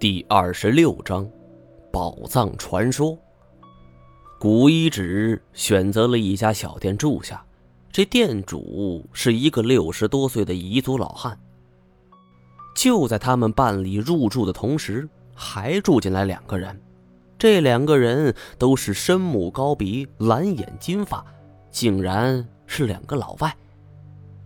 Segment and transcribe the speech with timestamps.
[0.00, 1.30] 第二十六章，
[1.92, 3.18] 宝藏传说。
[4.38, 7.44] 古一指选择了一家小店住下，
[7.92, 11.38] 这店主是一个六十多岁的彝族老汉。
[12.74, 16.80] 就在他们办理入住的同时，还住进来两个人。
[17.38, 21.22] 这两个人都是深目高鼻、蓝眼金发，
[21.70, 23.54] 竟然是两个老外。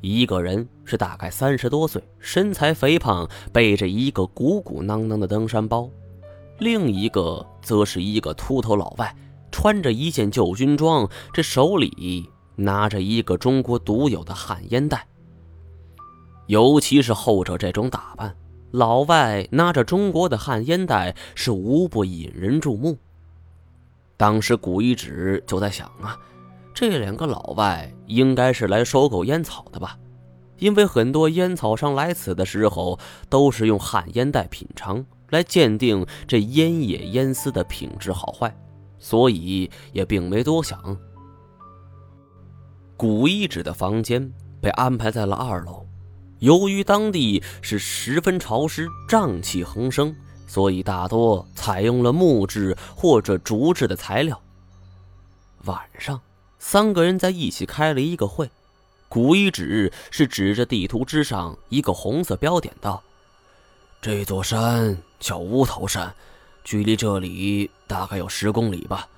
[0.00, 5.90] 一个人是大概三十多岁，身材肥胖，背着一个鼓鼓囊囊的登山包；
[6.58, 9.14] 另一个则是一个秃头老外，
[9.50, 15.06] 穿着一件旧军装，这手里拿着一个中国独有的旱烟袋。
[16.46, 18.36] 尤其是后者这种打扮，
[18.70, 22.96] 老外拿着中国的旱烟袋是无不引人注目。
[24.16, 26.16] 当时古一指就在想啊。
[26.80, 29.98] 这两个老外应该是来收购烟草的吧？
[30.58, 38.56] 因为很多烟草商来此的时候都是用旱烟袋品尝来鉴定这烟叶烟丝的品质好坏，
[38.96, 40.96] 所以也并没多想。
[42.96, 45.84] 古一指的房间被安排在了二楼，
[46.38, 50.14] 由于当地是十分潮湿、瘴气横生，
[50.46, 54.40] 所以大多采用了木质或者竹制的材料。
[55.64, 56.20] 晚上。
[56.58, 58.50] 三个人在一起开了一个会，
[59.08, 63.02] 古一指是指着地图之上一个红色标点道
[64.02, 66.12] ：“这座山叫乌头山，
[66.64, 69.08] 距离这里大概有十公里吧。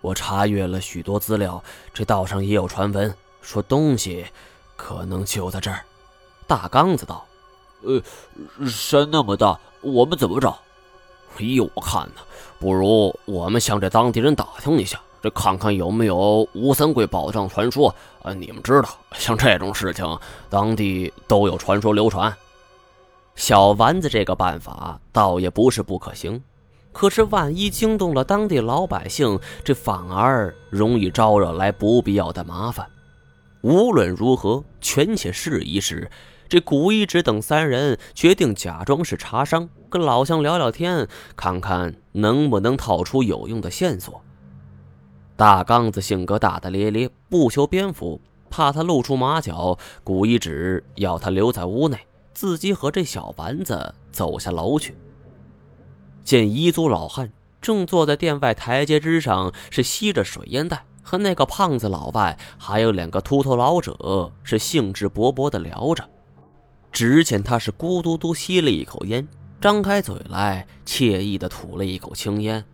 [0.00, 4.26] 我查阅了许多资料，这道上也有传闻，说东西
[4.76, 5.84] 可能就在这儿。”
[6.48, 7.26] 大刚子道
[7.82, 8.02] ：“呃，
[8.68, 10.58] 山那么大，我们怎么找？
[11.38, 12.22] 依我看呢，
[12.58, 15.00] 不如我们向这当地人打听一下。”
[15.30, 18.32] 看看有没有吴三桂宝藏传说啊？
[18.32, 22.34] 你们知道，像这种事情，当地都有传说流传。
[23.34, 26.42] 小丸子这个办法倒也不是不可行，
[26.92, 32.86] 可是万一惊动了当地老百姓，这反而容易招惹来不必要的麻烦。
[33.60, 36.10] 无论如何，权且试一试。
[36.48, 44.22] 这古一指等三人决定假装是茶商，跟老乡聊聊天，看看能不能套出有用的线索。
[45.36, 51.98] 大刚子性格大大咧咧，不修边幅，怕他露出马脚，古一指要他留在屋内，
[52.32, 54.96] 自己和这小丸子走下楼去。
[56.24, 57.30] 见彝族老汉
[57.60, 66.08] 正坐在店外台阶之上，是吸着水烟袋，和那个胖子老外还有两个秃头老者是兴致勃勃地聊着。
[66.90, 69.28] 只见他是咕嘟嘟吸了一口烟，
[69.60, 72.64] 张开嘴来，惬意地吐了一口青烟。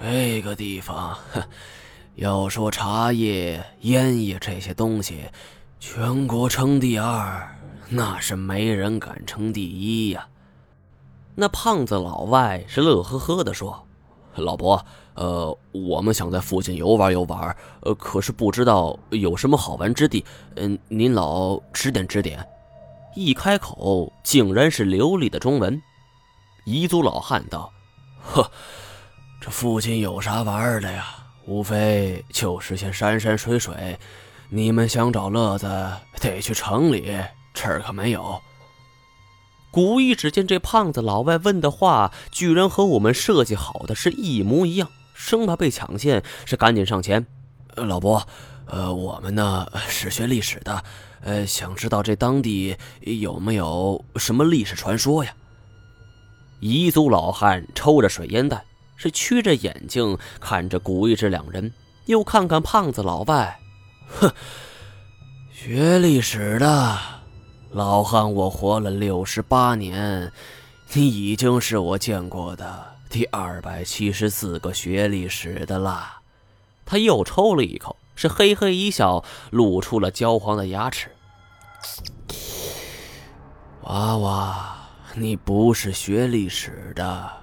[0.00, 1.42] 这个地方，哼
[2.14, 5.24] 要说茶叶、烟叶这些东西，
[5.80, 7.56] 全国称第二，
[7.88, 10.28] 那是没人敢称第一呀。
[11.34, 13.86] 那胖子老外是乐呵呵的说
[14.34, 20.24] ：“老伯，呃，我们想在附近游玩游玩，呃，可是不知道有什么好玩之地，
[20.56, 22.46] 嗯，您老指点指点。”
[23.14, 25.80] 一开口，竟然是流利的中文。
[26.66, 27.72] 彝族老汉道
[28.22, 28.50] ：“呵。”
[29.50, 31.06] 附近有啥玩的呀？
[31.46, 33.98] 无非就是些山山水水。
[34.50, 35.66] 你们想找乐子，
[36.20, 37.16] 得去城里，
[37.54, 38.40] 这儿可没有。
[39.70, 47.26] 古一只见这胖子老外问的话，居然和我们设计好的是一模一样，生怕被抢先，是赶紧上前。
[47.74, 48.26] 老伯，
[48.66, 50.82] 呃，我们呢是学历史的，
[51.20, 55.32] 呃，想知道这当地有没有什么历史传说呀？
[56.60, 58.64] 彝族老汉抽着水烟袋。
[58.98, 61.72] 是曲着眼睛看着古一指两人，
[62.06, 63.58] 又看看胖子老外，
[64.08, 64.30] 哼，
[65.52, 66.98] 学历史的
[67.70, 70.32] 老汉，我活了六十八年，
[70.92, 76.16] 你已经是我见过的第二百七十四个学历史的了。
[76.84, 81.10] 他又抽了一口，是嘿嘿一笑，露出了焦黄的牙齿。
[83.82, 84.76] 娃娃，
[85.14, 87.37] 你不是学历史的。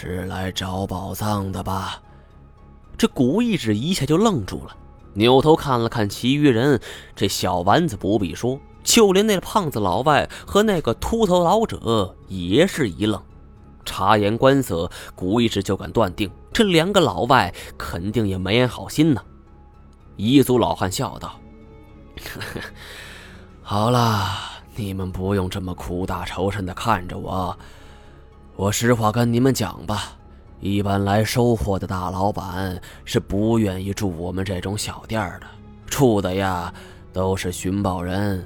[0.00, 2.00] 是来找宝藏的吧？
[2.96, 4.76] 这古一指一下就愣住了，
[5.14, 6.80] 扭头看了看其余人。
[7.16, 13.20] 这小丸子不必说，就连那胖子老外和那个秃头老者也是一愣。
[13.84, 19.20] 察言观色，古一指就敢断定，这两个老外肯定也没安好心呢。
[20.16, 21.40] 彝族老汉笑道
[22.22, 22.60] ：“呵 呵
[23.62, 24.28] 好了，
[24.76, 27.58] 你们不用这么苦大仇深的看着我。”
[28.58, 30.16] 我实话跟你们讲吧，
[30.58, 35.46] 一般来收货的大老板是不愿意住我们这种小店的，
[35.86, 36.74] 住的呀
[37.12, 38.44] 都是寻宝人。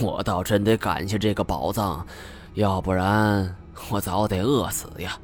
[0.00, 2.06] 我倒真得感谢这个宝藏，
[2.54, 3.52] 要不然
[3.90, 5.18] 我早得饿死呀。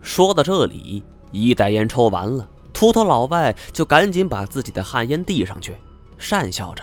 [0.00, 1.02] 说到这里，
[1.32, 5.74] 一袋烟抽完了，秃头老外就赶紧把自己的旱烟递上去，
[6.16, 6.82] 讪笑着：“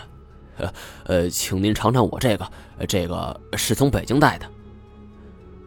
[0.60, 0.74] 呃
[1.06, 2.46] 呃，请您尝尝我这个，
[2.86, 4.46] 这个是从北京带的。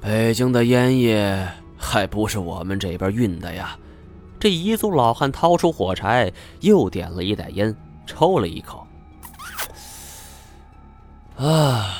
[0.06, 3.76] 北京的烟叶还不是我们这边运的呀。”
[4.38, 7.74] 这彝族老汉掏出火柴，又点了一袋烟，
[8.06, 8.86] 抽了一口。
[11.36, 11.90] 啊，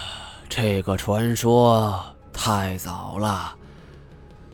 [0.49, 2.00] 这个传说
[2.32, 3.53] 太早了，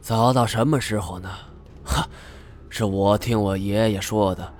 [0.00, 1.28] 早到什么时候呢？
[1.84, 2.08] 哈，
[2.70, 4.50] 是我听我爷爷说的，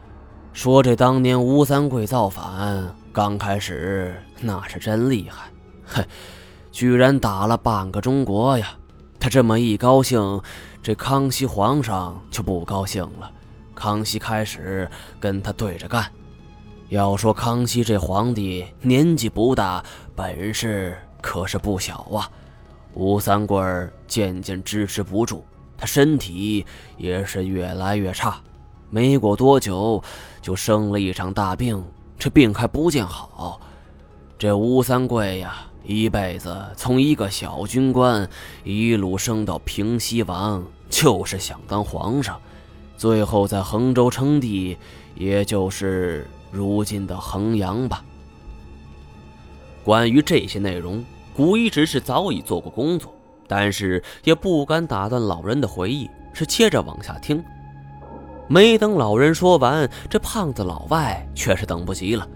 [0.53, 5.51] 说这当年吴三桂造反，刚开始那是真厉害，
[5.87, 6.05] 哼，
[6.71, 8.77] 居然打了半个中国呀！
[9.23, 10.43] 他这么一高兴。
[10.83, 13.31] 这康熙皇上就不高兴了，
[13.73, 14.91] 康熙开始
[15.21, 16.05] 跟他对着干。
[16.89, 19.81] 要说康熙这皇帝年纪不大，
[20.17, 22.29] 本事可是不小啊。
[22.95, 23.63] 吴三桂
[24.09, 25.45] 渐渐支持不住，
[25.79, 26.67] 他身体
[26.97, 28.41] 也是越来越差，
[28.91, 30.03] 没过多久
[30.41, 31.81] 就生了一场大病，
[32.19, 33.61] 这病还不见好。
[34.43, 35.55] 这吴三桂呀。
[35.85, 38.29] 一辈子从一个小军官
[38.65, 42.41] 一路升到平西王，就是想当皇上，
[42.97, 44.77] 最后在衡州称帝，
[45.15, 48.05] 也就是如今的衡阳吧。
[49.85, 51.05] 关于这些内容，
[51.37, 53.15] 古一直是早已做过工作，
[53.47, 57.41] 但是也不敢打断老人的回忆，是接着往下听。
[58.49, 62.27] 没等老人说完，这胖子老外却是等不及了。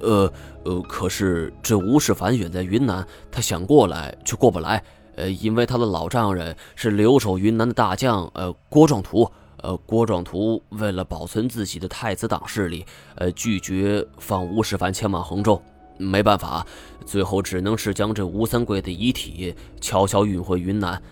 [0.00, 0.32] 呃
[0.64, 4.82] 呃，可是这吴世凡远在云南，他想过来却过不来。
[5.16, 9.30] 呃，因为他的老丈人是留守云南的大将，呃，郭壮图。
[9.62, 12.84] 呃，郭壮图为了保存自己的太子党势力，
[13.14, 15.60] 呃，拒绝放吴世凡前往衡州。
[15.96, 16.64] 没办法，
[17.06, 21.02] 最后只能是将这吴三桂的遗体悄悄运回云南。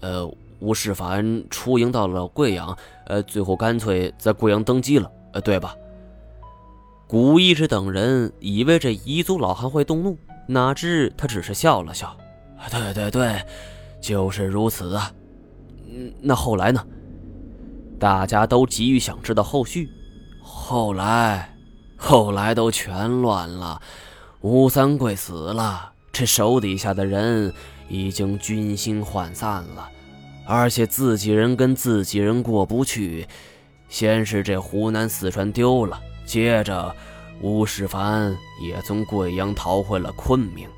[0.00, 0.30] 呃，
[0.60, 5.10] 吴世凡出营到了贵阳，呃，最后干脆在贵阳登基了。
[5.32, 5.74] 呃，对吧？
[7.06, 10.18] 古一之等人以为这彝族老汉会动怒，
[10.48, 12.16] 哪知他只是笑了笑。
[12.70, 13.42] 对对对，
[14.00, 15.12] 就是如此啊。
[15.88, 16.84] 嗯，那后来呢？
[17.98, 19.88] 大家都急于想知道后续。
[20.42, 21.54] 后来，
[21.96, 23.80] 后来都全乱了。
[24.40, 27.52] 吴三桂死了，这手底下的人
[27.88, 29.88] 已经军心涣散了，
[30.44, 33.26] 而且自己人跟自己人过不去。
[33.88, 36.00] 先是这湖南、四川丢了。
[36.26, 36.94] 接着，
[37.40, 40.68] 吴世凡也从贵阳逃回了昆明。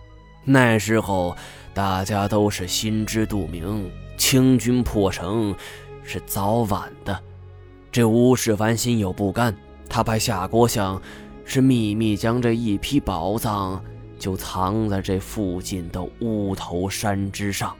[0.44, 1.36] 那时候，
[1.74, 5.54] 大家都是心知肚明，清军破城
[6.04, 7.18] 是早晚的。
[7.90, 9.56] 这吴世凡心有不甘，
[9.88, 11.00] 他派夏国相
[11.44, 13.82] 是秘密将这一批宝藏
[14.18, 17.74] 就藏在这附近的乌头山之上。